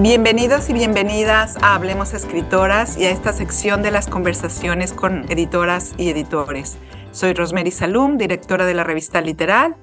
[0.00, 5.94] Bienvenidos y bienvenidas a Hablemos Escritoras y a esta sección de las conversaciones con editoras
[5.98, 6.78] y editores.
[7.10, 9.76] Soy Rosemary Salum, directora de la revista Literal,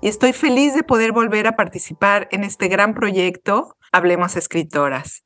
[0.00, 5.24] y estoy feliz de poder volver a participar en este gran proyecto Hablemos Escritoras.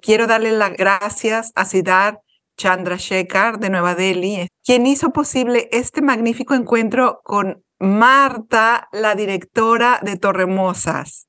[0.00, 2.20] Quiero darle las gracias a Siddharth
[2.56, 10.16] Chandrasekhar de Nueva Delhi, quien hizo posible este magnífico encuentro con Marta, la directora de
[10.16, 11.23] Torremosas.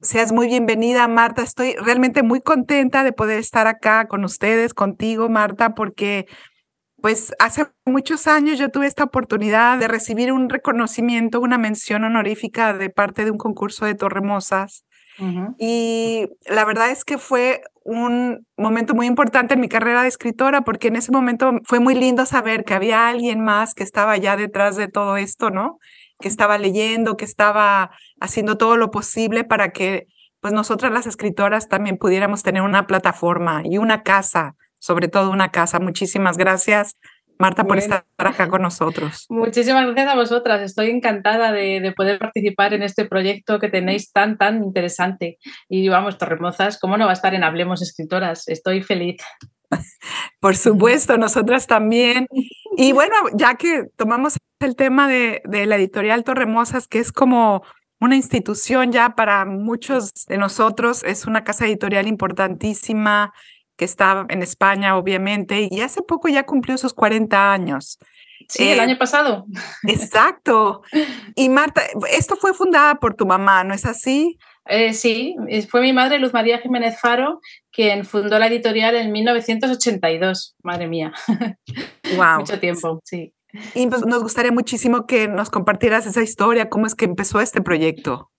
[0.00, 1.42] Seas muy bienvenida, Marta.
[1.42, 6.26] Estoy realmente muy contenta de poder estar acá con ustedes, contigo, Marta, porque
[7.02, 12.74] pues hace muchos años yo tuve esta oportunidad de recibir un reconocimiento, una mención honorífica
[12.74, 14.84] de parte de un concurso de Torremosas.
[15.58, 20.60] Y la verdad es que fue un momento muy importante en mi carrera de escritora,
[20.60, 24.36] porque en ese momento fue muy lindo saber que había alguien más que estaba ya
[24.36, 25.78] detrás de todo esto, ¿no?
[26.20, 30.06] Que estaba leyendo, que estaba haciendo todo lo posible para que
[30.40, 35.50] pues nosotras las escritoras también pudiéramos tener una plataforma y una casa, sobre todo una
[35.50, 35.80] casa.
[35.80, 36.96] Muchísimas gracias.
[37.40, 39.26] Marta, por estar acá con nosotros.
[39.28, 40.60] Muchísimas gracias a vosotras.
[40.60, 45.38] Estoy encantada de, poder participar en este proyecto que tenéis tan, tan interesante.
[45.68, 48.48] Y vamos, Torremozas, ¿cómo no va a estar en Hablemos Escritoras?
[48.48, 49.18] Estoy feliz.
[50.40, 52.26] Por supuesto, nosotras también.
[52.80, 57.64] Y bueno, ya que tomamos el tema de, la editorial Torremosas, que es como
[57.98, 63.32] una institución ya para muchos de nosotros, es una casa editorial importantísima
[63.76, 67.98] que está en España, obviamente, y hace poco ya cumplió sus 40 años.
[68.48, 69.46] Sí, el eh, año pasado.
[69.88, 70.82] Exacto.
[71.34, 71.82] Y Marta,
[72.12, 74.38] esto fue fundada por tu mamá, ¿no es así?
[74.68, 75.34] Eh, sí,
[75.68, 77.40] fue mi madre, Luz María Jiménez Faro,
[77.72, 80.56] quien fundó la editorial en 1982.
[80.62, 81.12] Madre mía.
[82.16, 82.40] Wow.
[82.40, 83.32] Mucho tiempo, sí.
[83.74, 87.60] Y pues, nos gustaría muchísimo que nos compartieras esa historia, cómo es que empezó este
[87.62, 88.30] proyecto.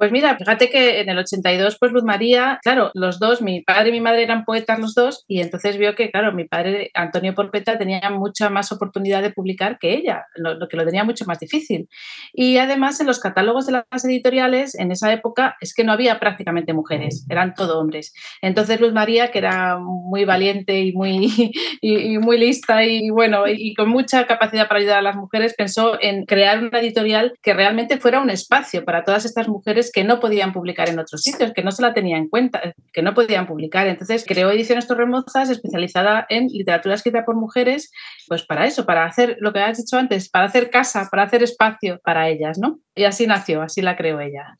[0.00, 3.90] Pues mira, fíjate que en el 82, pues Luz María, claro, los dos, mi padre
[3.90, 7.34] y mi madre eran poetas los dos, y entonces vio que, claro, mi padre, Antonio
[7.34, 11.38] Porpeta, tenía mucha más oportunidad de publicar que ella, lo, que lo tenía mucho más
[11.38, 11.86] difícil.
[12.32, 16.18] Y además en los catálogos de las editoriales, en esa época, es que no había
[16.18, 18.14] prácticamente mujeres, eran todo hombres.
[18.40, 21.28] Entonces Luz María, que era muy valiente y muy,
[21.82, 26.00] y, muy lista y bueno, y con mucha capacidad para ayudar a las mujeres, pensó
[26.00, 30.20] en crear una editorial que realmente fuera un espacio para todas estas mujeres que no
[30.20, 33.46] podían publicar en otros sitios, que no se la tenía en cuenta, que no podían
[33.46, 33.86] publicar.
[33.86, 37.90] Entonces creó Ediciones Torremozas especializada en literatura escrita por mujeres,
[38.28, 41.42] pues para eso, para hacer lo que has dicho antes, para hacer casa, para hacer
[41.42, 42.80] espacio para ellas, ¿no?
[42.94, 44.58] Y así nació, así la creó ella.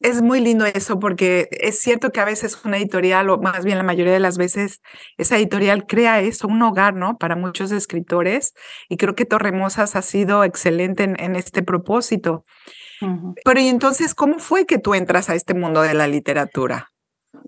[0.00, 3.78] Es muy lindo eso porque es cierto que a veces una editorial, o más bien
[3.78, 4.80] la mayoría de las veces,
[5.16, 7.18] esa editorial crea eso, un hogar, ¿no?
[7.18, 8.54] Para muchos escritores
[8.88, 12.44] y creo que Torremosas ha sido excelente en este propósito.
[13.44, 16.92] Pero y entonces, ¿cómo fue que tú entras a este mundo de la literatura?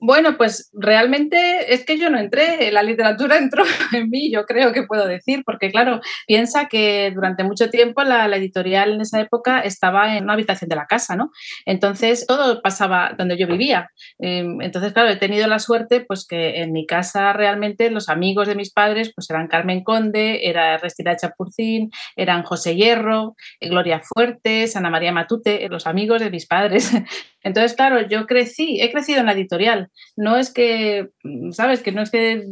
[0.02, 4.72] Bueno, pues realmente es que yo no entré, la literatura entró en mí, yo creo
[4.72, 9.60] que puedo decir, porque claro, piensa que durante mucho tiempo la, editorial en esa época
[9.60, 11.30] estaba en una habitación de la casa, ¿no?
[11.66, 13.90] Entonces todo pasaba donde yo vivía.
[14.18, 18.48] Em, entonces, claro, he tenido la suerte pues que en mi casa realmente los amigos
[18.48, 24.76] de mis padres pues eran Carmen Conde, era Restina Chapurcín, eran José Hierro, Gloria Fuertes,
[24.76, 26.90] Ana María Matute, los amigos de mis padres.
[27.42, 29.69] Entonces, claro, yo crecí, he crecido en la editorial.
[30.16, 31.08] No es que,
[31.52, 31.82] ¿sabes?
[31.82, 32.44] Que no es que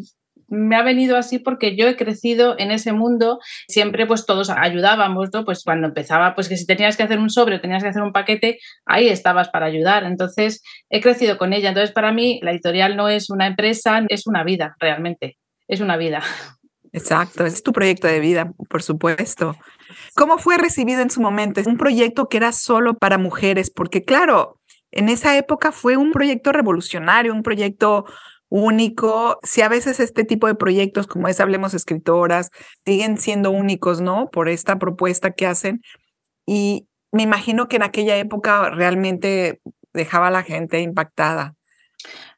[0.48, 5.28] me ha venido así porque yo he crecido en ese mundo, siempre pues todos ayudábamos,
[5.32, 5.44] ¿no?
[5.44, 8.12] Pues cuando empezaba, pues que si tenías que hacer un sobre tenías que hacer un
[8.12, 10.04] paquete, ahí estabas para ayudar.
[10.04, 11.68] Entonces, he crecido con ella.
[11.68, 15.36] Entonces, para mí, la editorial no es una empresa, es una vida, realmente.
[15.68, 16.22] Es una vida.
[16.92, 19.54] Exacto, es tu proyecto de vida, por supuesto.
[20.14, 21.60] ¿Cómo fue recibido en su momento?
[21.66, 24.57] Un proyecto que era solo para mujeres, porque claro,
[24.90, 28.06] en esa época fue un proyecto revolucionario, un proyecto
[28.48, 29.38] único.
[29.42, 32.50] Si a veces este tipo de proyectos, como es Hablemos Escritoras,
[32.84, 34.30] siguen siendo únicos, ¿no?
[34.30, 35.82] Por esta propuesta que hacen.
[36.46, 39.60] Y me imagino que en aquella época realmente
[39.92, 41.54] dejaba a la gente impactada.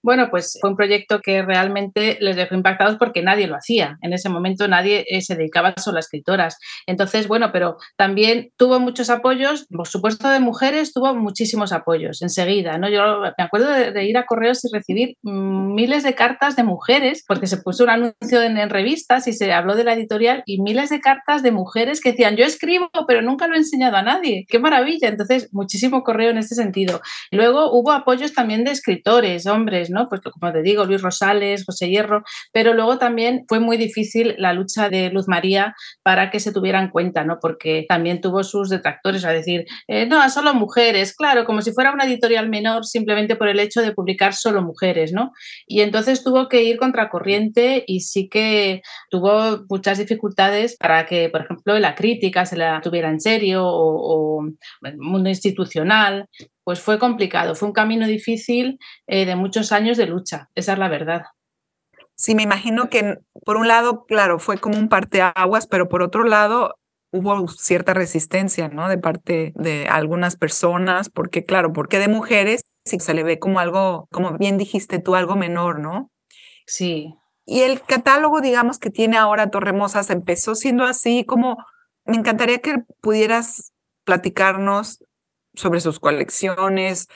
[0.03, 3.99] Bueno, pues fue un proyecto que realmente les dejó impactados porque nadie lo hacía.
[4.01, 6.59] En ese momento nadie eh, se dedicaba solo a escritoras.
[6.87, 12.79] Entonces, bueno, pero también tuvo muchos apoyos, por supuesto de mujeres, tuvo muchísimos apoyos enseguida.
[12.79, 12.89] ¿no?
[12.89, 17.47] Yo me acuerdo de, ir a correos y recibir miles de cartas de mujeres, porque
[17.47, 21.01] se puso un anuncio en, revistas y se habló de la editorial y miles de
[21.01, 24.47] cartas de mujeres que decían, yo escribo, pero nunca lo he enseñado a nadie.
[24.49, 25.09] ¡Qué maravilla!
[25.09, 27.01] Entonces, muchísimo correo en este sentido.
[27.31, 30.09] Luego hubo apoyos también de escritores, hombres, ¿no?
[30.09, 32.23] Pues como te digo, Luis Rosales, José Hierro,
[32.53, 36.81] pero luego también fue muy difícil la lucha de Luz María para que se tuviera
[36.81, 37.39] en cuenta, ¿no?
[37.41, 41.93] Porque también tuvo sus detractores, a decir, eh, no, solo mujeres, claro, como si fuera
[41.93, 45.33] una editorial menor simplemente por el hecho de publicar solo mujeres, ¿no?
[45.67, 51.43] Y entonces tuvo que ir contracorriente y sí que tuvo muchas dificultades para que, por
[51.43, 54.45] ejemplo, la crítica se la tuviera en serio o,
[54.83, 56.27] el mundo institucional,
[56.65, 60.79] pues fue complicado, fue un camino difícil eh, de muchos años de lucha, esa es
[60.79, 61.23] la verdad.
[62.15, 66.25] Sí, me imagino que por un lado, claro, fue como un parteaguas, pero por otro
[66.25, 66.75] lado
[67.13, 68.89] hubo cierta resistencia, ¿no?
[68.89, 73.59] De parte de algunas personas, porque claro, porque de mujeres sí se le ve como
[73.59, 76.11] algo, como bien dijiste tú, algo menor, ¿no?
[76.67, 77.15] Sí.
[77.47, 81.57] Y el catálogo, digamos, que tiene ahora Torremosas empezó siendo así como,
[82.05, 83.73] me encantaría que pudieras
[84.05, 85.03] platicarnos
[85.55, 87.09] sobre sus colecciones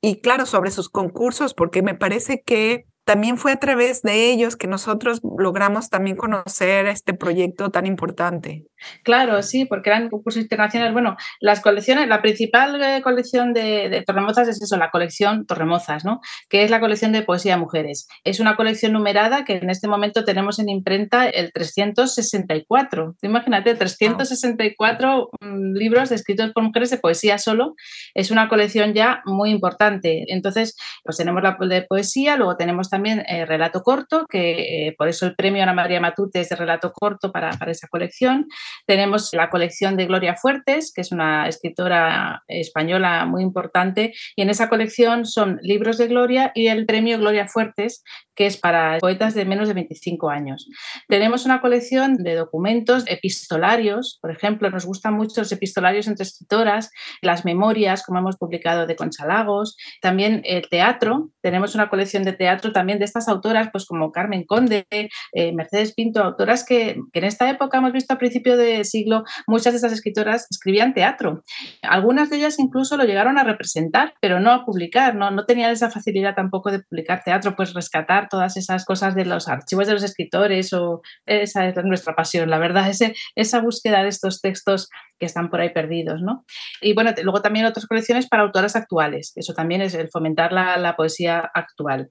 [0.00, 4.56] y claro, sobre sus concursos, porque me parece que también fue a través de ellos
[4.56, 8.66] que nosotros logramos también conocer este proyecto tan importante.
[9.02, 10.92] Claro, sí, porque eran concursos internacionales.
[10.92, 16.20] Bueno, las colecciones, la principal eh, colección de, Torremozas es eso, la colección Torremozas, ¿no?
[16.48, 18.08] Que es la colección de poesía de mujeres.
[18.24, 23.16] Es una colección numerada que en este momento tenemos en imprenta el 364.
[23.22, 27.74] Imagínate, 364 mm, libros escritos por mujeres de poesía solo.
[28.14, 30.24] Es una colección ya muy importante.
[30.28, 34.94] Entonces, pues tenemos la de poesía, luego tenemos también el eh, relato corto, que eh,
[34.96, 38.46] por eso el premio Ana María Matute es de relato corto para, para esa colección.
[38.86, 44.50] Tenemos la colección de Gloria Fuertes, que es una escritora española muy importante, y en
[44.50, 48.02] esa colección son libros de Gloria y el premio Gloria Fuertes,
[48.38, 50.68] que es para poetas de menos de 25 años.
[51.08, 56.92] Tenemos una colección de documentos epistolarios, por ejemplo, nos gustan mucho los epistolarios entre escritoras,
[57.20, 62.72] las memorias, como hemos publicado de Conchalagos, también el teatro, tenemos una colección de teatro
[62.72, 67.50] también de estas autoras, pues como Carmen Conde, eh, Mercedes Pinto, autoras que, en esta
[67.50, 71.42] época hemos visto a principio de siglo, muchas de estas escritoras escribían teatro.
[71.82, 75.72] Algunas de ellas incluso lo llegaron a representar, pero no a publicar, no, no tenían
[75.72, 79.94] esa facilidad tampoco de publicar teatro, pues rescatar todas esas cosas de los archivos de
[79.94, 84.88] los escritores o esa es nuestra pasión, la verdad, ese, esa búsqueda de estos textos
[85.18, 86.44] que están por ahí perdidos, ¿no?
[86.80, 90.76] Y bueno, luego también otras colecciones para autoras actuales, eso también es el fomentar la,
[90.76, 92.10] la poesía actual.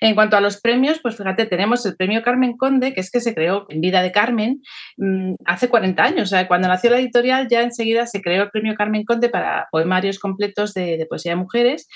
[0.00, 3.20] En cuanto a los premios, pues fíjate, tenemos el premio Carmen Conde, que es que
[3.20, 4.62] se creó en vida de Carmen
[4.96, 6.22] mm, hace 40 años.
[6.22, 9.68] O sea, cuando nació la editorial ya enseguida se creó el premio Carmen Conde para
[9.70, 11.88] poemarios completos de, de poesía de mujeres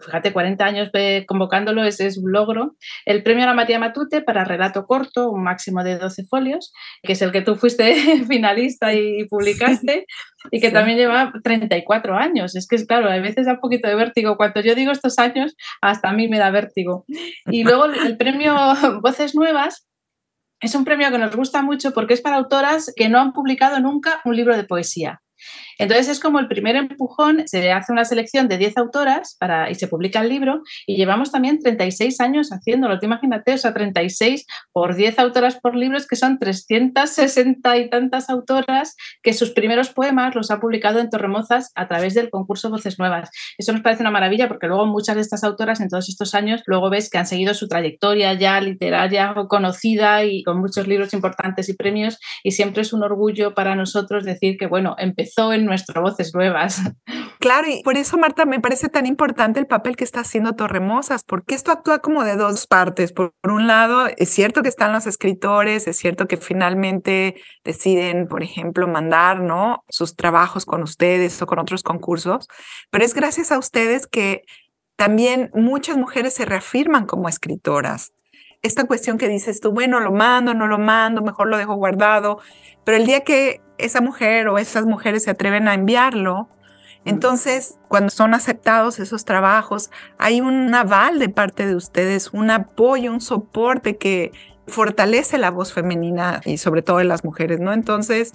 [0.00, 0.90] fíjate, 40 años
[1.26, 2.74] convocándolo es, es un logro.
[3.04, 6.72] El premio a la María Matute para relato corto, un máximo de 12 folios,
[7.02, 7.94] que es el que tú fuiste
[8.28, 10.06] finalista y publicaste,
[10.50, 12.56] y que también lleva 34 años.
[12.56, 14.36] Es que, claro, a veces da un poquito de vértigo.
[14.36, 17.04] Cuando yo digo estos años, hasta a mí me da vértigo.
[17.46, 18.54] Y luego el premio
[19.02, 19.86] Voces Nuevas,
[20.60, 23.80] es un premio que nos gusta mucho porque es para autoras que no han publicado
[23.80, 25.20] nunca un libro de poesía.
[25.78, 29.74] Entonces es como el primer empujón, se hace una selección de 10 autoras para, y
[29.74, 32.98] se publica el libro y llevamos también 36 años haciéndolo.
[32.98, 38.30] Te imagínate, o sea, 36 por 10 autoras por libros, que son 360 y tantas
[38.30, 42.98] autoras que sus primeros poemas los ha publicado en Torremozas a través del concurso Voces
[42.98, 43.30] Nuevas.
[43.58, 46.62] Eso nos parece una maravilla porque luego muchas de estas autoras en todos estos años
[46.66, 51.68] luego ves que han seguido su trayectoria ya literaria conocida y con muchos libros importantes
[51.68, 56.02] y premios y siempre es un orgullo para nosotros decir que, bueno, empezó en nuestras
[56.02, 56.80] Voces Nuevas.
[57.40, 61.24] Claro, y por eso, Marta, me parece tan importante el papel que está haciendo Torremosas,
[61.24, 63.12] porque esto actúa como de dos partes.
[63.12, 67.34] Por, un lado, es cierto que están los escritores, es cierto que finalmente
[67.64, 69.84] deciden, por ejemplo, mandar ¿no?
[69.88, 72.46] sus trabajos con ustedes o con otros concursos,
[72.90, 74.42] pero es gracias a ustedes que
[74.96, 78.12] también muchas mujeres se reafirman como escritoras
[78.62, 82.38] esta cuestión que dices tú, bueno, lo mando, no lo mando, mejor lo dejo guardado,
[82.84, 86.48] pero el día que esa mujer o esas mujeres se atreven a enviarlo,
[87.04, 93.12] entonces cuando son aceptados esos trabajos, hay un aval de parte de ustedes, un apoyo,
[93.12, 94.32] un soporte que
[94.68, 97.72] fortalece la voz femenina y sobre todo de las mujeres, ¿no?
[97.72, 98.34] Entonces,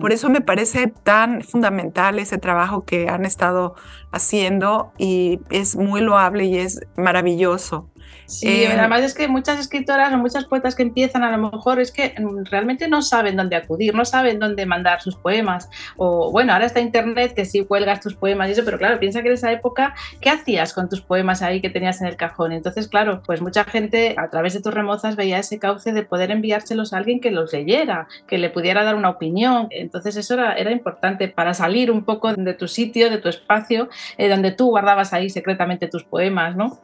[0.00, 3.74] por eso me parece tan fundamental ese trabajo que han estado
[4.12, 7.90] haciendo y es muy loable y es maravilloso.
[8.26, 11.80] Sí, eh, además es que muchas escritoras o muchas poetas que empiezan a lo mejor
[11.80, 12.14] es que
[12.50, 15.68] realmente no saben dónde acudir, no saben dónde mandar sus poemas.
[15.96, 19.22] O bueno, ahora está internet que sí cuelgas tus poemas y eso, pero claro, piensa
[19.22, 22.52] que en esa época, ¿qué hacías con tus poemas ahí que tenías en el cajón?
[22.52, 26.30] Entonces, claro, pues mucha gente a través de tus remozas veía ese cauce de poder
[26.30, 29.68] enviárselos a alguien que los leyera, que le pudiera dar una opinión.
[29.70, 33.88] Entonces, eso era, era importante para salir un poco de tu sitio, de tu espacio,
[34.16, 36.80] eh, donde tú guardabas ahí secretamente tus poemas, ¿no?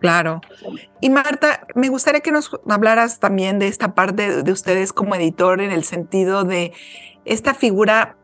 [0.00, 0.40] Claro.
[1.00, 5.60] Y Marta, me gustaría que nos hablaras también de esta parte de ustedes como editor
[5.60, 6.72] en el sentido de
[7.24, 8.16] esta figura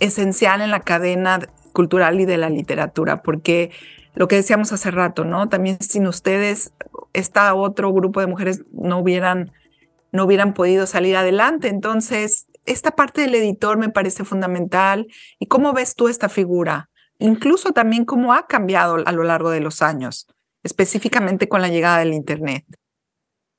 [0.00, 1.40] esencial en la cadena
[1.72, 3.70] cultural y de la literatura, porque
[4.14, 5.48] lo que decíamos hace rato, ¿no?
[5.48, 6.72] También sin ustedes,
[7.12, 9.52] esta otro grupo de mujeres no hubieran,
[10.12, 11.68] no hubieran podido salir adelante.
[11.68, 15.06] Entonces, esta parte del editor me parece fundamental.
[15.38, 16.90] ¿Y cómo ves tú esta figura?
[17.18, 20.26] Incluso también cómo ha cambiado a lo largo de los años,
[20.62, 22.64] específicamente con la llegada del Internet.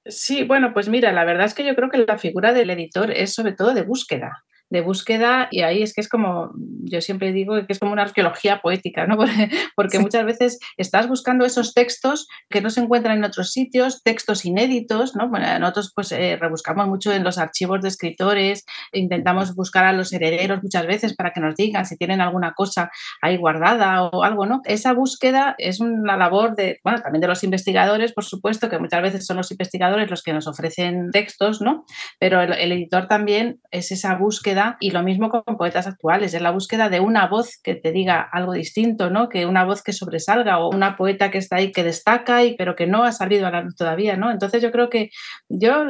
[0.05, 3.12] Sí, bueno, pues mira, la verdad es que yo creo que la figura del editor
[3.12, 7.34] es sobre todo de búsqueda de búsqueda y ahí es que es como, yo siempre
[7.34, 9.18] digo que es como una arqueología poética, ¿no?
[9.75, 14.46] Porque muchas veces estás buscando esos textos que no se encuentran en otros sitios, textos
[14.46, 15.30] inéditos, ¿no?
[15.30, 20.13] Bueno, nosotros pues eh, rebuscamos mucho en los archivos de escritores, intentamos buscar a los
[20.13, 22.90] herederos muchas veces para que nos digan si tienen alguna cosa
[23.22, 24.62] ahí guardada o algo, ¿no?
[24.63, 29.01] Esa búsqueda es una labor de, bueno, también de los investigadores, por supuesto, que muchas
[29.01, 31.84] veces son los investigadores los que nos ofrecen textos, ¿no?
[32.20, 36.51] Pero el editor también es esa búsqueda y lo mismo con poetas actuales, es la
[36.51, 39.30] búsqueda de una voz que te diga algo distinto, ¿no?
[39.30, 42.75] Que una voz que sobresalga o una poeta que está ahí que destaca y pero
[42.75, 44.32] que no ha salido a la luz todavía, ¿no?
[44.32, 45.10] Entonces yo creo que
[45.50, 45.86] yo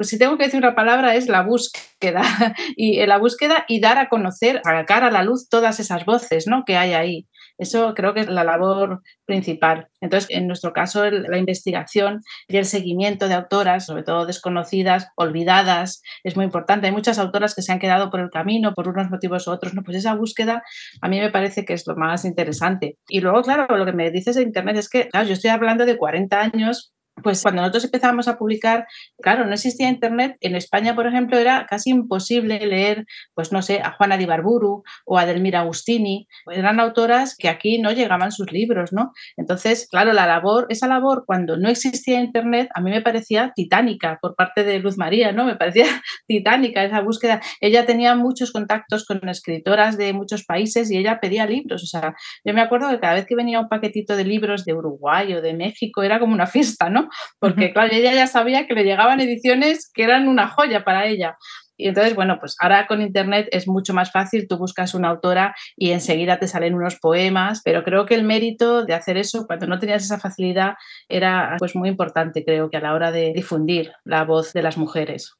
[0.00, 2.22] si tengo que decir una palabra es la búsqueda
[2.76, 6.64] y la búsqueda y dar a conocer, sacar a la luz todas esas voces, ¿no?
[6.66, 7.26] que hay ahí.
[7.58, 9.88] Eso creo que es la labor principal.
[10.00, 16.02] Entonces, en nuestro caso, la investigación y el seguimiento de autoras, sobre todo desconocidas, olvidadas,
[16.24, 16.86] es muy importante.
[16.86, 19.74] Hay muchas autoras que se han quedado por el camino por unos motivos u otros.
[19.74, 19.82] ¿no?
[19.82, 20.62] Pues esa búsqueda
[21.00, 22.98] a mí me parece que es lo más interesante.
[23.08, 25.86] Y luego, claro, lo que me dices de Internet es que, claro, yo estoy hablando
[25.86, 26.92] de 40 años
[27.22, 28.86] pues cuando nosotros empezamos a publicar,
[29.22, 30.36] claro, no existía Internet.
[30.40, 34.82] En España, por ejemplo, era casi imposible leer, pues no sé, a Juana Di Barburu
[35.06, 36.28] o a Delmira Agustini.
[36.50, 39.12] Eran autoras que aquí no llegaban sus libros, ¿no?
[39.36, 44.18] Entonces, claro, la labor, esa labor, cuando no existía Internet, a mí me parecía titánica
[44.20, 45.46] por parte de Luz María, ¿no?
[45.46, 45.86] Me parecía
[46.26, 47.40] titánica esa búsqueda.
[47.60, 51.82] Ella tenía muchos contactos con escritoras de muchos países y ella pedía libros.
[51.82, 54.74] O sea, yo me acuerdo que cada vez que venía un paquetito de libros de
[54.74, 57.05] Uruguay o de México, era como una fiesta, ¿no?
[57.38, 61.36] Porque, claro, ella ya sabía que le llegaban ediciones que eran una joya para ella.
[61.76, 65.54] Y entonces, bueno, pues ahora con Internet es mucho más fácil, tú buscas una autora
[65.76, 69.66] y enseguida te salen unos poemas, pero creo que el mérito de hacer eso cuando
[69.66, 70.74] no tenías esa facilidad
[71.08, 74.78] era pues muy importante, creo que a la hora de difundir la voz de las
[74.78, 75.34] mujeres.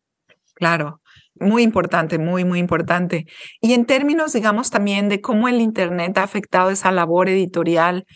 [0.54, 1.00] Claro,
[1.38, 3.26] muy importante, muy, muy importante.
[3.60, 8.06] Y en términos, digamos, también de cómo el Internet ha afectado esa labor editorial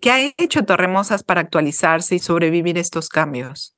[0.00, 3.74] ¿Qué ha hecho Torremosas para actualizarse y sobrevivir estos cambios?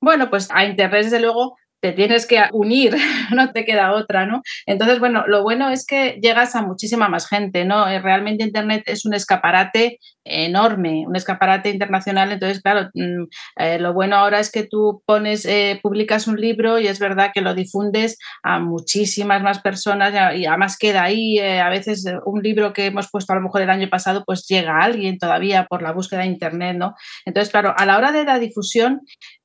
[0.00, 2.94] Bueno, pues a Internet, desde luego, te tienes que unir,
[3.34, 4.42] no te queda otra, ¿no?
[4.66, 7.88] Entonces, bueno, lo bueno es que llegas a muchísima más gente, ¿no?
[7.88, 12.30] Eh, realmente Internet es un escaparate enorme, un escaparate internacional.
[12.30, 13.24] Entonces, claro, mm,
[13.56, 17.30] eh, lo bueno ahora es que tú pones, eh, publicas un libro y es verdad
[17.32, 21.38] que lo difundes a muchísimas más personas y además queda ahí.
[21.40, 24.72] a veces un libro que hemos puesto a lo mejor el año pasado, pues llega
[24.76, 26.94] a alguien todavía por la búsqueda de Internet, ¿no?
[27.24, 29.00] Entonces, claro, a la hora de la difusión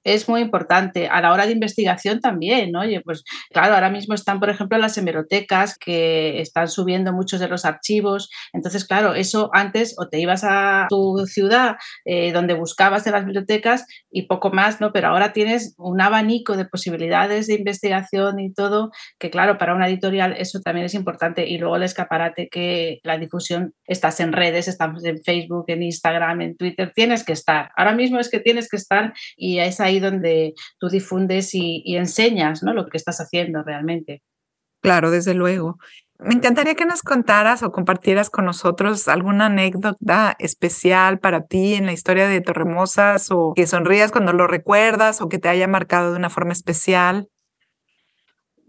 [0.05, 1.07] es muy importante.
[1.07, 2.75] A la hora de investigación también.
[2.75, 7.47] Oye, pues claro, ahora mismo están, por ejemplo, las hemerotecas que están subiendo muchos de
[7.47, 8.31] los archivos.
[8.51, 13.25] Entonces, claro, eso antes o te ibas a tu ciudad eh, donde buscabas en las
[13.25, 14.91] bibliotecas y poco más, ¿no?
[14.91, 18.89] Pero ahora tienes un abanico de posibilidades de investigación y todo,
[19.19, 21.47] que claro, para una editorial eso también es importante.
[21.47, 26.41] Y luego el escaparate que la difusión, estás en redes, estamos en Facebook, en Instagram,
[26.41, 27.69] en Twitter, tienes que estar.
[27.77, 32.14] Ahora mismo es que tienes que estar y es ahí donde tú difundes y, enseñas
[32.63, 32.73] ¿no?
[32.73, 34.21] lo que estás haciendo realmente.
[34.81, 35.77] Claro, desde luego.
[36.17, 41.85] Me encantaría que nos contaras o compartieras con nosotros alguna anécdota especial para ti en
[41.85, 46.11] la historia de Torremosas o que sonrías cuando lo recuerdas o que te haya marcado
[46.11, 47.27] de una forma especial.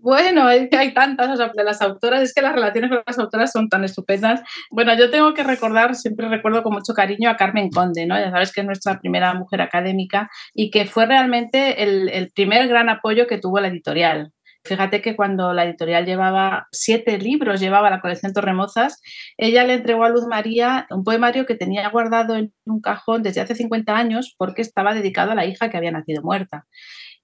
[0.07, 3.69] Bueno, hay, hay tantas de las autoras, es que las relaciones con las autoras son
[3.69, 4.41] tan estupendas.
[4.71, 8.17] Bueno, yo tengo que recordar, siempre recuerdo con mucho cariño a Carmen Conde, ¿no?
[8.17, 12.69] Ya sabes que es nuestra primera mujer académica y que fue realmente el, el primer
[12.69, 14.31] gran apoyo que tuvo la editorial.
[14.63, 19.03] Fíjate que cuando la editorial llevaba siete libros, llevaba la colección Torremozas,
[19.37, 23.41] ella le entregó a Luz María un poemario que tenía guardado en un cajón desde
[23.41, 26.65] hace 50 años porque estaba dedicado a la hija que había nacido muerta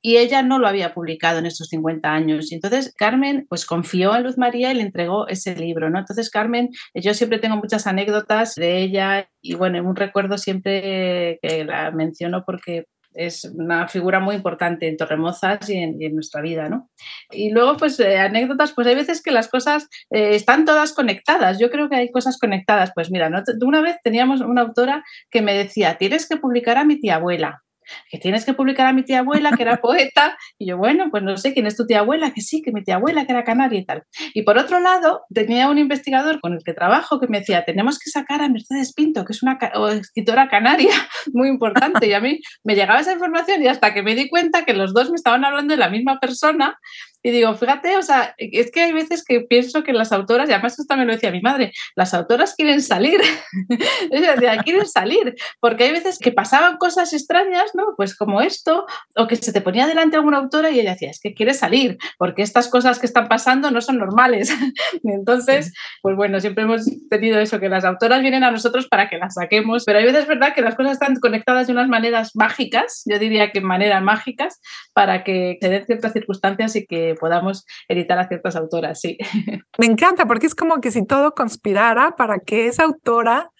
[0.03, 2.53] y ella no lo había publicado en estos 50 años.
[2.53, 6.01] Entonces Carmen pues confió en Luz María y le entregó ese libro, ¿no?
[6.01, 11.65] Entonces Carmen, yo siempre tengo muchas anécdotas de ella y bueno, un recuerdo siempre que
[11.65, 16.91] la menciono porque es una figura muy importante en Torremozas y en, nuestra vida, ¿no?
[17.31, 21.59] Y luego, pues, eh, anécdotas, pues hay veces que las cosas eh, están todas conectadas.
[21.59, 22.93] Yo creo que hay cosas conectadas.
[22.95, 23.31] Pues mira,
[23.63, 27.62] una vez teníamos una autora que me decía, tienes que publicar a mi tía abuela
[28.11, 31.23] que tienes que publicar a mi tía abuela, que era poeta, y yo, bueno, pues
[31.23, 33.45] no sé quién es tu tía abuela, que sí, que mi tía abuela, que era
[33.45, 34.05] canaria y tal.
[34.35, 37.99] Y por otro lado, tenía un investigador con el que trabajo que me decía, tenemos
[37.99, 39.59] que sacar a Mercedes Pinto, que es una
[40.01, 40.93] escritora canaria
[41.33, 44.65] muy importante, y a mí me llegaba esa información y hasta que me di cuenta
[44.65, 46.79] que los dos me estaban hablando de la misma persona,
[47.23, 50.53] y digo, fíjate, o sea, es que hay veces que pienso que las autoras, y
[50.53, 53.21] además esto también lo decía mi madre, las autoras quieren salir,
[54.65, 57.95] quieren salir, porque hay veces que pasaban cosas extrañas, ¿no?
[57.97, 58.87] Pues como esto,
[59.17, 61.97] o que se te ponía delante alguna autora y ella decía, es que quiere salir,
[62.19, 64.53] porque estas cosas que están pasando no son normales.
[65.05, 69.19] Entonces, pues bueno, siempre hemos tenido eso, que las autoras vienen a nosotros para que
[69.19, 73.03] las saquemos, pero hay veces, ¿verdad?, que las cosas están conectadas de unas maneras mágicas,
[73.07, 74.61] yo diría que maneras mágicas,
[74.93, 79.19] para que se den ciertas circunstancias y que podamos editar a ciertas autoras, sí.
[79.79, 83.51] Me encanta porque es como que si todo conspirara para que esa autora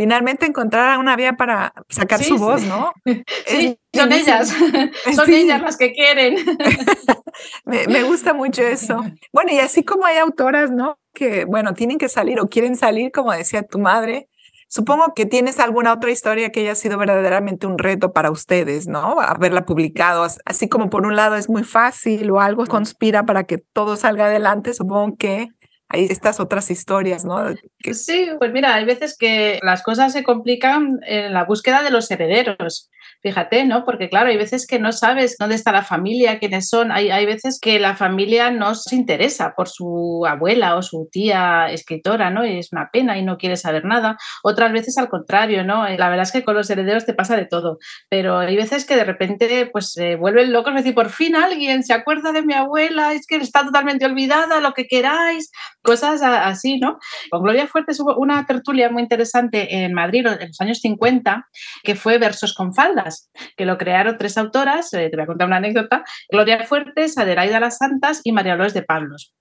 [0.00, 2.90] finalmente encontrara una vía para sacar su voz, ¿no?
[3.46, 4.48] Sí, son ellas,
[5.14, 6.36] son ellas las que quieren.
[7.66, 9.04] me, me, gusta mucho eso.
[9.30, 10.98] Bueno, y así como hay autoras, ¿no?
[11.12, 14.29] Que, bueno, tienen que salir o quieren salir, como decía tu madre,
[14.72, 19.20] Supongo que tienes alguna otra historia que haya sido verdaderamente un reto para ustedes, ¿no?
[19.20, 23.58] Haberla publicado, así como por un lado es muy fácil o algo conspira para que
[23.58, 25.48] todo salga adelante, supongo que
[25.92, 27.52] hay estas otras historias, ¿no?
[27.92, 32.08] Sí, pues mira, hay veces que las cosas se complican en la búsqueda de los
[32.10, 32.88] herederos.
[33.22, 33.84] Fíjate, ¿no?
[33.84, 36.92] Porque claro, hay veces que no sabes dónde está la familia, quiénes son.
[36.92, 41.66] Hay, hay veces que la familia no se interesa por su abuela o su tía
[41.70, 42.46] escritora, ¿no?
[42.46, 44.16] Y es una pena y no quiere saber nada.
[44.42, 45.88] Otras veces al contrario, ¿no?
[45.88, 47.78] La verdad es que con los herederos te pasa de todo.
[48.08, 51.82] Pero hay veces que de repente pues se vuelven locos, es decir, por fin alguien
[51.82, 55.50] se acuerda de mi abuela, es que está totalmente olvidada, lo que queráis,
[55.82, 56.98] cosas así, ¿no?
[57.30, 61.46] Con Gloria Fuertes hubo una tertulia muy interesante en Madrid en los años 50
[61.82, 65.46] que fue Versos con faldas que lo crearon tres autoras, eh, te voy a contar
[65.46, 69.34] una anécdota, Gloria Fuertes, Adelaida Las Santas y María Dolores de Pablos.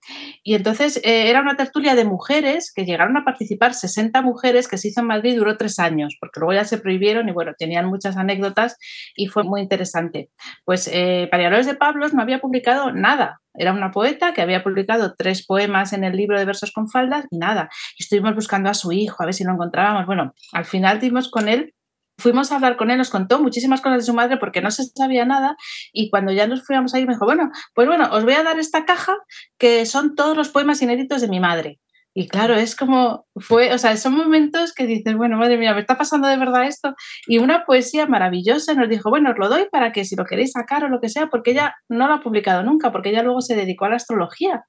[0.43, 4.77] Y entonces eh, era una tertulia de mujeres que llegaron a participar, 60 mujeres que
[4.77, 7.87] se hizo en Madrid, duró tres años, porque luego ya se prohibieron y bueno, tenían
[7.87, 8.77] muchas anécdotas
[9.15, 10.29] y fue muy interesante.
[10.65, 14.63] Pues eh, María Dolores de Pablos no había publicado nada, era una poeta que había
[14.63, 17.69] publicado tres poemas en el libro de versos con faldas y nada.
[17.97, 20.05] estuvimos buscando a su hijo, a ver si lo encontrábamos.
[20.05, 21.73] Bueno, al final dimos con él
[22.19, 24.83] fuimos a hablar con él, nos contó muchísimas cosas de su madre porque no se
[24.83, 25.55] sabía nada
[25.93, 28.43] y cuando ya nos fuimos a ir me dijo, bueno, pues bueno, os voy a
[28.43, 29.15] dar esta caja
[29.57, 31.79] que son todos los poemas inéditos de mi madre.
[32.13, 35.81] Y claro, es como fue, o sea, son momentos que dices, bueno, madre mía, me
[35.81, 36.95] está pasando de verdad esto.
[37.27, 40.51] Y una poesía maravillosa nos dijo, bueno, os lo doy para que si lo queréis
[40.53, 43.41] sacar o lo que sea, porque ella no lo ha publicado nunca, porque ella luego
[43.41, 44.63] se dedicó a la astrología.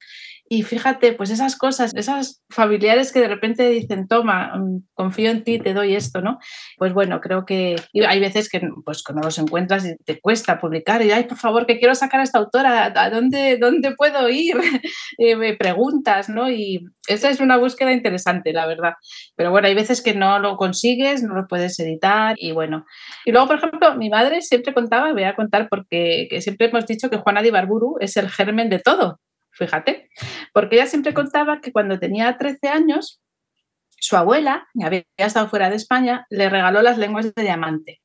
[0.52, 5.44] Y fíjate, pues esas cosas, esas familiares que de repente dicen, toma, mm, confío en
[5.44, 6.40] ti, te doy esto, ¿no?
[6.76, 11.02] Pues bueno, creo que hay veces que pues cuando los encuentras y te cuesta publicar
[11.02, 14.56] y, ay, por favor, que quiero sacar a esta autora, ¿a dónde, dónde puedo ir?
[15.38, 16.50] me preguntas, ¿no?
[16.50, 18.94] Y esa es una búsqueda interesante, la verdad.
[19.36, 22.86] Pero bueno, hay veces que no lo consigues, no lo puedes editar y bueno.
[23.24, 27.08] Y luego, por ejemplo, mi madre siempre contaba, voy a contar porque siempre hemos dicho
[27.08, 29.20] que Juana de Ibarburu es el germen de todo
[29.52, 30.10] fíjate,
[30.52, 33.20] porque ella siempre contaba que cuando tenía 13 años,
[33.98, 38.00] su abuela, que había estado fuera de España, le regaló las lenguas de diamante.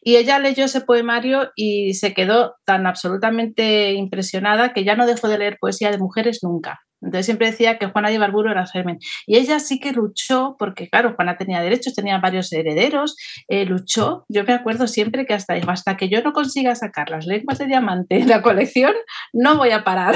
[0.00, 5.28] Y ella leyó ese poemario y se quedó tan absolutamente impresionada que ya no dejó
[5.28, 6.80] de leer poesía de mujeres nunca.
[7.00, 8.98] Entonces siempre decía que Juana de Ibarburu era germen.
[9.26, 13.16] Y ella sí que luchó, porque claro, Juana tenía derechos, tenía varios herederos,
[13.48, 14.24] eh, luchó.
[14.28, 17.66] Yo me acuerdo siempre que hasta hasta que yo no consiga sacar las lenguas de
[17.66, 18.94] diamante de la colección,
[19.32, 20.14] no voy a parar.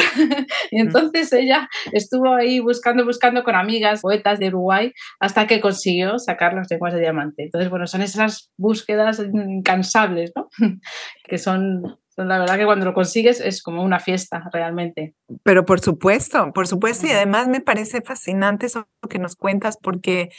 [0.70, 6.18] y entonces ella estuvo ahí buscando, buscando con amigas, poetas de Uruguay, hasta que consiguió
[6.18, 7.44] sacar las lenguas de diamante.
[7.44, 10.48] Entonces, bueno, son esas búsquedas incansables, ¿no?
[11.24, 15.14] que son la verdad que cuando lo consigues es como una fiesta realmente.
[15.42, 20.30] Pero por supuesto, por supuesto, y además me parece fascinante eso que nos cuentas porque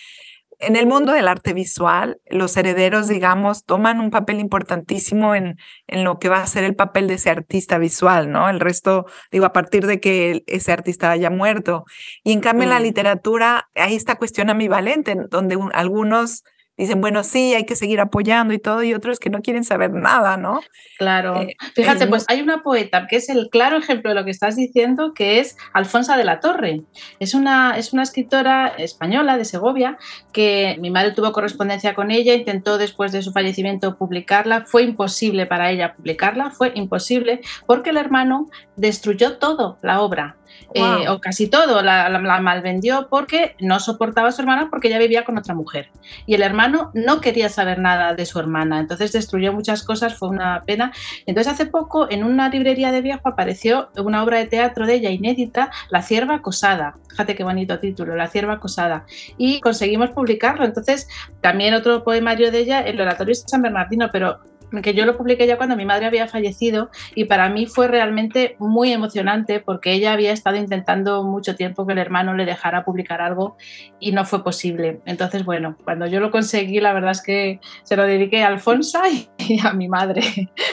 [0.59, 5.57] en el mundo del arte visual, los herederos, digamos, toman un papel importantísimo en,
[5.88, 8.49] en lo que va a ser el papel de ese artista visual, ¿no?
[8.49, 11.86] El resto, digo, a partir de que ese artista haya muerto.
[12.23, 16.43] Y en cambio, en la literatura hay esta cuestión ambivalente, donde algunos
[16.77, 19.91] dicen, bueno, sí, hay que seguir apoyando y todo, y otros que no quieren saber
[19.91, 20.62] nada, ¿no?
[20.97, 21.41] Claro.
[21.41, 24.55] Eh, Fíjate, pues hay una poeta que es el claro ejemplo de lo que estás
[24.55, 26.81] diciendo, que es Alfonsa de la Torre.
[27.19, 29.97] Es una, es una escritora española de Segovia
[30.31, 35.45] que mi madre tuvo correspondencia con ella, intentó después de su fallecimiento publicarla, fue imposible
[35.45, 40.38] para ella publicarla, fue imposible porque el hermano destruyó todo la obra.
[40.73, 44.97] Eh, o casi todo, la, la, malvendió porque no soportaba a su hermana porque ella
[44.97, 45.91] vivía con otra mujer.
[46.25, 50.29] Y el hermano no quería saber nada de su hermana, entonces destruyó muchas cosas, fue
[50.29, 50.91] una pena.
[51.25, 55.11] Entonces hace poco en una librería de viejo apareció una obra de teatro de ella
[55.11, 56.95] inédita, La cierva acosada.
[57.09, 59.05] Fíjate qué bonito título, La cierva acosada.
[59.37, 60.65] Y conseguimos publicarlo.
[60.65, 61.07] Entonces
[61.41, 64.39] también otro poemario de ella, El oratorio de San Bernardino, pero
[64.81, 68.55] que yo lo publiqué ya cuando mi madre había fallecido y para mí fue realmente
[68.59, 73.21] muy emocionante porque ella había estado intentando mucho tiempo que el hermano le dejara publicar
[73.21, 73.57] algo
[73.99, 75.01] y no fue posible.
[75.05, 79.03] Entonces, bueno, cuando yo lo conseguí, la verdad es que se lo dediqué a Alfonsa
[79.38, 80.21] y, a mi madre.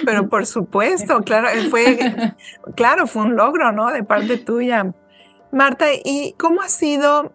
[0.04, 1.98] Pero por supuesto, claro, fue,
[2.76, 3.90] claro, fue un logro, ¿no?
[3.90, 4.92] De parte tuya.
[5.52, 7.32] Marta, ¿y cómo ha sido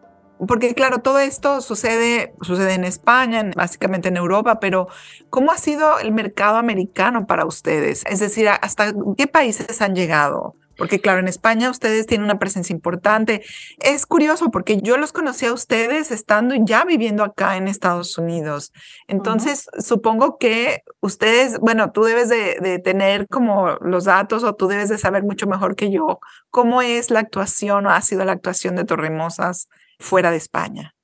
[0.47, 4.87] porque claro, todo esto sucede, sucede en España, básicamente en Europa, pero
[5.29, 8.03] ¿cómo ha sido el mercado americano para ustedes?
[8.05, 10.55] Es decir, ¿hasta qué países han llegado?
[10.77, 13.43] Porque claro, en España ustedes tienen una presencia importante.
[13.79, 18.73] Es curioso porque yo los conocí a ustedes estando ya viviendo acá en Estados Unidos.
[19.07, 24.67] Entonces, supongo que ustedes, bueno, tú debes de, de, tener como los datos o tú
[24.67, 26.19] debes de saber mucho mejor que yo
[26.49, 30.94] cómo es la actuación o ha sido la actuación de Torremosas fuera de España?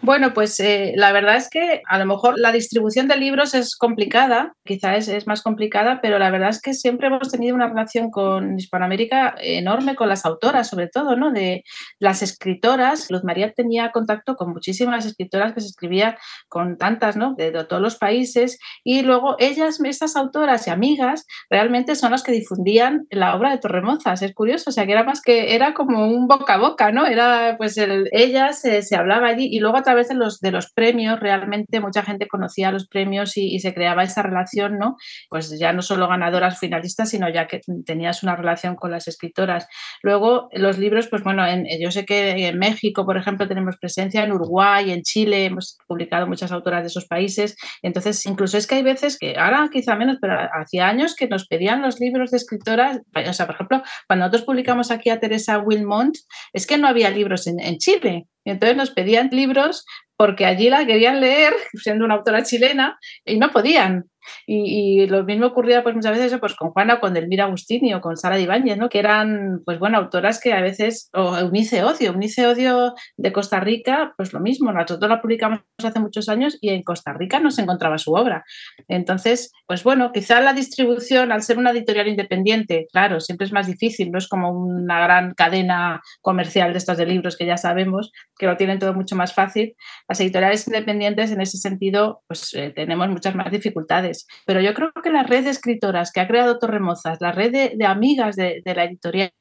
[0.00, 3.76] Bueno, pues eh, la verdad es que a lo mejor la distribución de libros es
[3.76, 8.12] complicada, quizás es, más complicada, pero la verdad es que siempre hemos tenido una relación
[8.12, 11.32] con Hispanoamérica enorme, con las autoras sobre todo, ¿no?
[11.32, 11.64] De
[11.98, 13.10] las escritoras.
[13.10, 16.14] Luz María tenía contacto con muchísimas escritoras que se escribían
[16.48, 17.34] con tantas, ¿no?
[17.34, 22.30] De, todos los países y luego ellas, estas autoras y amigas, realmente son las que
[22.30, 24.22] difundían la obra de Torremozas.
[24.22, 27.04] Es curioso, o sea, que era más que, era como un boca a boca, ¿no?
[27.04, 30.50] Era pues el, ellas se, se hablaba allí y luego a través de los, de
[30.50, 34.96] los premios, realmente mucha gente conocía los premios y, se creaba esa relación, ¿no?
[35.30, 39.66] Pues ya no solo ganadoras finalistas, sino ya que tenías una relación con las escritoras.
[40.02, 44.22] Luego, los libros, pues bueno, en, yo sé que en México, por ejemplo, tenemos presencia,
[44.22, 47.56] en Uruguay, en Chile, hemos publicado muchas autoras de esos países.
[47.82, 51.46] Entonces, incluso es que hay veces que, ahora quizá menos, pero hacía años que nos
[51.46, 53.00] pedían los libros de escritoras.
[53.26, 56.14] O sea, por ejemplo, cuando nosotros publicamos aquí a Teresa Wilmont,
[56.52, 58.26] es que no había libros en Chile.
[58.50, 59.84] Entonces nos pedían libros
[60.16, 64.04] porque allí la querían leer, siendo una autora chilena, y no podían.
[64.46, 68.16] Y, lo mismo ocurría pues muchas veces pues, con Juana, con Delmira Agustini o con
[68.16, 68.88] Sara Ibáñez, ¿no?
[68.88, 73.60] que eran pues bueno, autoras que a veces, o Unice Odio, Unice Odio de Costa
[73.60, 77.50] Rica, pues lo mismo, nosotros la publicamos hace muchos años y en Costa Rica no
[77.50, 78.44] se encontraba su obra.
[78.88, 83.66] Entonces, pues bueno, quizá la distribución, al ser una editorial independiente, claro, siempre es más
[83.66, 88.12] difícil, no es como una gran cadena comercial de estos de libros que ya sabemos,
[88.38, 89.74] que lo tienen todo mucho más fácil.
[90.08, 94.17] Las editoriales independientes en ese sentido, pues eh, tenemos muchas más dificultades.
[94.46, 97.86] Pero yo creo que la red de escritoras que ha creado Torremozas, la red de,
[97.86, 99.32] amigas de, la editorial,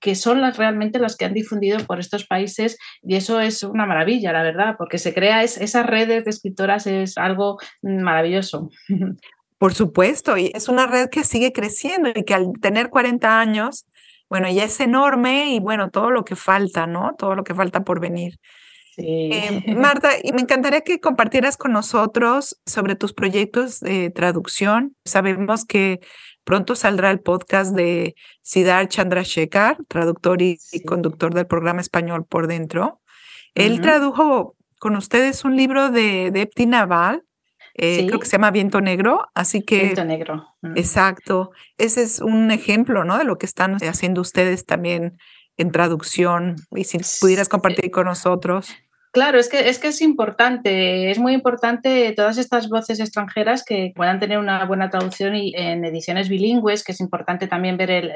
[0.00, 3.86] que son las realmente las que han difundido por estos países, y eso es una
[3.86, 8.70] maravilla, la verdad, porque se crea es, esas redes de escritoras es algo maravilloso.
[9.58, 13.86] Por supuesto, y es una red que sigue creciendo y que al tener 40 años,
[14.28, 17.14] bueno, ya es enorme y bueno, todo lo que falta, ¿no?
[17.16, 18.34] Todo lo que falta por venir.
[18.96, 24.96] Eh, Marta, y me encantaría que compartieras con nosotros sobre tus proyectos de traducción.
[25.04, 26.00] Sabemos que
[26.44, 33.00] pronto saldrá el podcast de Siddhar Chandrasekhar, traductor y, conductor del programa español Por Dentro.
[33.54, 37.22] Él tradujo con ustedes un libro de, de Naval,
[37.76, 39.80] eh, creo que se llama Viento Negro, así que...
[39.80, 40.46] Viento Negro.
[40.76, 41.50] Exacto.
[41.76, 43.18] Ese es un ejemplo, ¿no?
[43.18, 45.18] De lo que están haciendo ustedes también
[45.56, 48.68] en traducción y si pudieras compartir con nosotros.
[49.14, 53.92] Claro, es que, es que es importante, es muy importante todas estas voces extranjeras que
[53.94, 58.10] puedan tener una buena traducción y en ediciones bilingües, que es importante también ver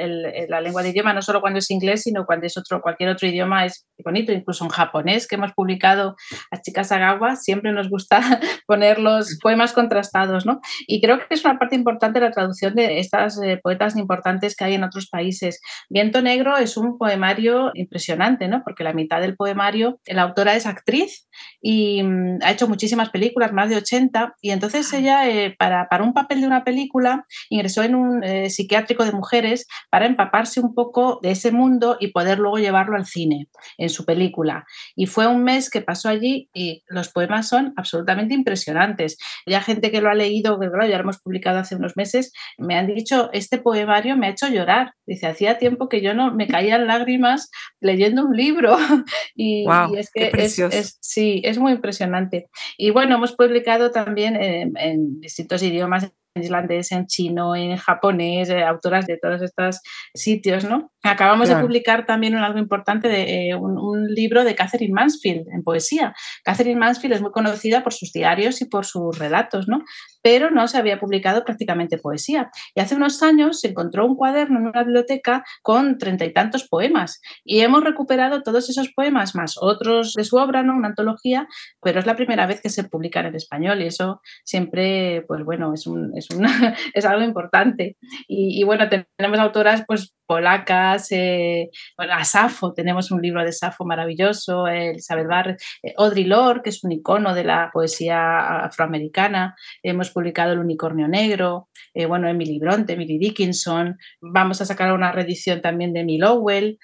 [0.48, 3.28] la lengua de idioma, no solo cuando es inglés, sino cuando es otro, cualquier otro
[3.28, 6.16] idioma es bonito, incluso en japonés que hemos publicado
[6.50, 8.18] a Chicas Agawa, siempre nos gusta
[8.66, 10.58] poner los poemas contrastados, ¿no?
[10.88, 14.64] Y creo que es una parte importante la traducción de estas eh, poetas importantes que
[14.64, 15.60] hay en otros países.
[15.88, 18.64] Viento Negro es un poemario impresionante, ¿no?
[18.64, 21.28] Porque la mitad del poemario, la autora es actriz actriz
[21.60, 26.04] y mm, ha hecho muchísimas películas, más de 80, y entonces ella, eh, para, para,
[26.04, 30.74] un papel de una película, ingresó en un eh, psiquiátrico de mujeres para empaparse un
[30.74, 34.64] poco de ese mundo y poder luego llevarlo al cine en su película.
[34.94, 39.18] Y fue un mes que pasó allí y los poemas son absolutamente impresionantes.
[39.46, 42.76] Ya gente que lo ha leído, que ya lo hemos publicado hace unos meses, me
[42.76, 44.92] han dicho, este poemario me ha hecho llorar.
[45.06, 48.76] Dice, hacía tiempo que yo no me caían lágrimas leyendo un libro.
[49.34, 49.64] y,
[49.96, 52.48] es que es, sí, es muy impresionante.
[52.76, 58.62] Y bueno, hemos publicado también en distintos idiomas en islandés, en chino, en japonés, eh,
[58.62, 59.80] autoras de todos estos
[60.14, 60.92] sitios, ¿no?
[61.02, 65.62] Acabamos de publicar también un, algo importante de eh, un, libro de Catherine Mansfield en
[65.62, 66.14] poesía.
[66.44, 69.82] Catherine Mansfield es muy conocida por sus diarios y por sus relatos, ¿no?
[70.28, 72.50] Pero no se había publicado prácticamente poesía.
[72.74, 76.68] Y hace unos años se encontró un cuaderno en una biblioteca con treinta y tantos
[76.68, 77.22] poemas.
[77.44, 80.76] Y hemos recuperado todos esos poemas más otros de su obra, ¿no?
[80.76, 81.48] Una antología,
[81.80, 85.72] pero es la primera vez que se publican en español y eso siempre, pues bueno,
[85.72, 86.28] es, un, es,
[86.92, 87.96] es algo importante.
[88.26, 88.84] Y, y bueno,
[89.16, 95.26] tenemos autoras pues polacas, eh, bueno, a Safo, tenemos un libro de Safo maravilloso, Elizabeth
[95.26, 95.94] Barrett, eh,
[96.26, 102.06] Lorde, que es un icono de la poesía afroamericana, hemos publicado El Unicornio Negro, eh,
[102.06, 106.78] bueno, Emily Bronte, Emily Dickinson, vamos a sacar una reedición también de Emily Lowell,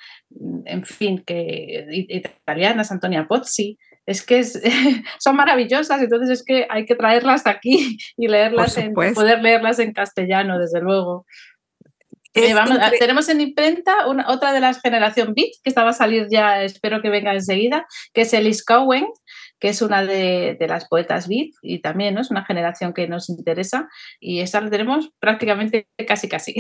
[0.65, 4.45] en fin, que italianas, Antonia Pozzi, es que
[5.19, 9.93] son maravillosas, entonces es que hay que traerlas aquí y leerlas en, poder leerlas en
[9.93, 11.27] castellano, desde luego.
[12.37, 12.53] Eh,
[12.99, 17.01] tenemos en imprenta una, otra de la generación Beat, que estaba a salir ya, espero
[17.01, 19.07] que venga enseguida, que es Elise Cowen,
[19.59, 22.21] que es una de, las poetas Beat y también ¿no?
[22.21, 23.89] es una generación que nos interesa
[24.21, 26.55] y esta la tenemos prácticamente casi casi.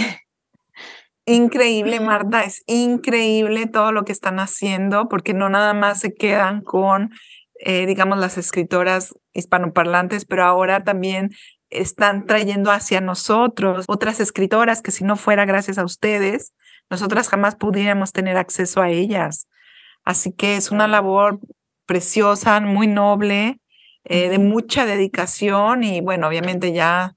[1.26, 6.61] Increíble, Marta, es increíble todo lo que están haciendo, porque no nada más se quedan
[6.61, 7.12] con,
[7.61, 11.30] eh, digamos, las escritoras hispanoparlantes, pero ahora también
[11.70, 16.52] están trayendo hacia nosotros otras escritoras que si no fuera gracias a ustedes,
[16.90, 19.48] nosotras jamás pudiéramos tener acceso a ellas.
[20.04, 21.40] Así que es una labor
[21.87, 23.59] preciosa, muy noble,
[24.05, 27.16] eh, de mucha dedicación y bueno, obviamente ya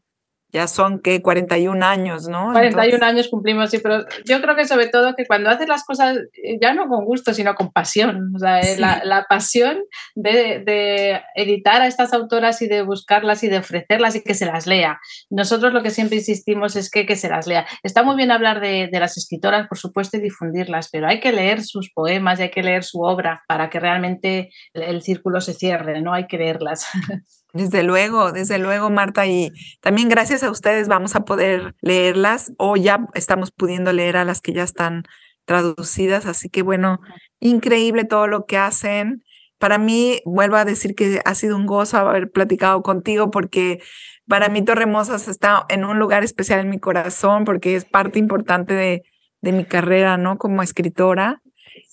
[0.51, 2.51] ya son que 41 años, ¿no?
[2.53, 6.17] 41 años cumplimos, sí, pero yo creo que sobre todo que cuando haces las cosas
[6.41, 9.83] eh, ya no con gusto, sino con pasión, o sea, eh, la, pasión
[10.15, 14.67] de, editar a estas autoras y de buscarlas y de ofrecerlas y que se las
[14.67, 14.99] lea.
[15.29, 17.67] Nosotros lo que siempre insistimos es que, que se las lea.
[17.83, 21.33] Está muy bien hablar de, de las escritoras, por supuesto, y difundirlas, pero hay que
[21.33, 25.53] leer sus poemas y hay que leer su obra para que realmente el círculo se
[25.53, 26.13] cierre, ¿no?
[26.13, 26.87] Hay que leerlas.
[27.53, 29.25] Desde luego, desde luego, Marta.
[29.25, 34.25] Y también gracias a ustedes vamos a poder leerlas o ya estamos pudiendo leer a
[34.25, 35.03] las que ya están
[35.45, 36.25] traducidas.
[36.25, 36.99] Así que bueno,
[37.39, 39.23] increíble todo lo que hacen.
[39.57, 43.81] Para mí, vuelvo a decir que ha sido un gozo haber platicado contigo porque
[44.27, 48.73] para mí Torremosas está en un lugar especial en mi corazón porque es parte importante
[48.73, 49.03] de,
[49.41, 50.37] de mi carrera, ¿no?
[50.37, 51.41] Como escritora.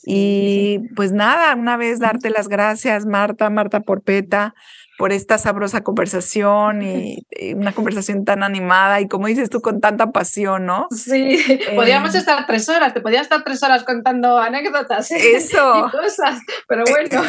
[0.05, 4.55] Y pues nada, una vez darte las gracias, Marta, Marta Porpeta,
[4.97, 10.13] por esta sabrosa conversación y, una conversación tan animada y como dices tú, con tanta
[10.13, 10.87] pasión, ¿no?
[10.91, 11.39] Sí,
[11.75, 15.89] podíamos eh, estar tres horas, te podías estar tres horas contando anécdotas Eso.
[15.89, 17.23] y cosas, pero bueno.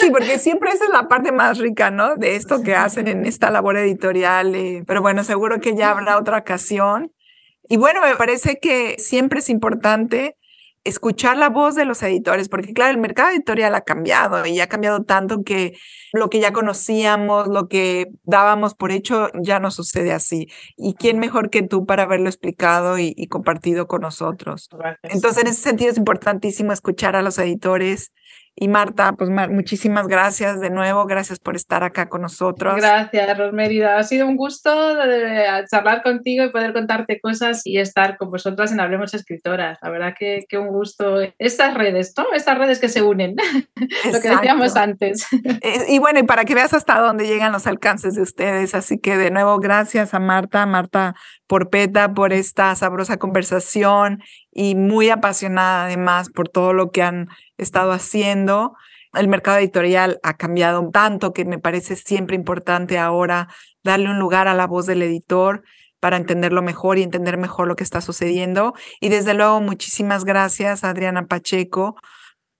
[0.00, 2.16] sí, porque siempre esa es la parte más rica, ¿no?
[2.16, 6.18] De esto que hacen en esta labor editorial, eh, pero bueno, seguro que ya habrá
[6.18, 7.12] otra ocasión.
[7.68, 10.36] Y bueno, me parece que siempre es importante
[10.84, 14.66] escuchar la voz de los editores, porque claro, el mercado editorial ha cambiado y ha
[14.66, 15.78] cambiado tanto que
[16.12, 20.48] lo que ya conocíamos, lo que dábamos por hecho, ya no sucede así.
[20.76, 24.68] ¿Y quién mejor que tú para haberlo explicado y, compartido con nosotros?
[25.02, 28.12] Entonces, en ese sentido es importantísimo escuchar a los editores
[28.54, 32.76] y Marta, pues muchísimas gracias de nuevo, gracias por estar acá con nosotros.
[32.76, 33.96] Gracias, Rosmerida.
[33.96, 34.70] Ha sido un gusto
[35.70, 39.78] charlar contigo y poder contarte cosas y estar con vosotras en Hablemos Escritoras.
[39.80, 41.20] La verdad que, que un gusto.
[41.38, 42.26] Estas redes, ¿no?
[42.34, 43.36] Estas redes que se unen,
[44.12, 45.26] lo que decíamos antes.
[45.64, 48.74] Eh, y bueno, y para que veas hasta dónde llegan los alcances de ustedes.
[48.74, 51.14] Así que de nuevo, gracias a Marta, Marta
[51.46, 57.92] Porpeta, por esta sabrosa conversación y muy apasionada además por todo lo que han estado
[57.92, 58.74] haciendo.
[59.14, 63.48] El mercado editorial ha cambiado tanto que me parece siempre importante ahora
[63.82, 65.62] darle un lugar a la voz del editor
[66.00, 68.74] para entenderlo mejor y entender mejor lo que está sucediendo.
[69.00, 71.96] Y desde luego, muchísimas gracias, Adriana Pacheco,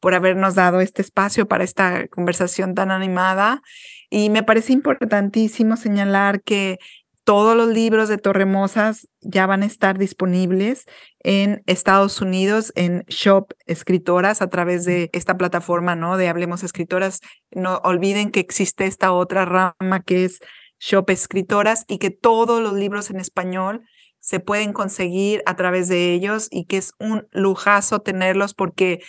[0.00, 3.62] por habernos dado este espacio para esta conversación tan animada.
[4.10, 6.78] Y me parece importantísimo señalar que
[7.24, 10.86] todos los libros de Torremosas ya van a estar disponibles
[11.20, 16.16] en Estados Unidos en Shop Escritoras a través de esta plataforma, ¿no?
[16.16, 17.20] De Hablemos Escritoras.
[17.50, 20.40] No olviden que existe esta otra rama que es
[20.80, 23.82] Shop Escritoras y que todos los libros en español
[24.18, 29.00] se pueden conseguir a través de ellos y que es un lujazo tenerlos porque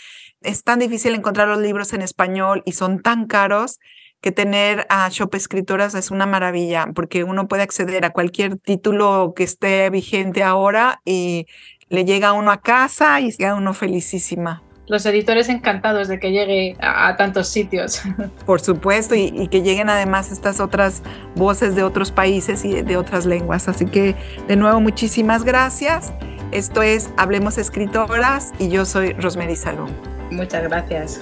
[0.41, 3.79] es tan difícil encontrar los libros en español y son tan caros
[4.23, 9.33] que tener a Shop Escritoras es una maravilla porque uno puede acceder a cualquier título
[9.35, 11.45] que esté vigente ahora y
[11.89, 16.31] le llega a uno a casa y queda uno felicísima los editores encantados de que
[16.31, 18.01] llegue a, tantos sitios.
[18.45, 21.01] Por supuesto, y, que lleguen además estas otras
[21.35, 23.69] voces de otros países y de, otras lenguas.
[23.69, 24.15] Así que,
[24.47, 26.11] de nuevo, muchísimas gracias.
[26.51, 29.89] Esto es Hablemos Escritoras y yo soy Rosemary Salón.
[30.31, 31.21] Muchas gracias.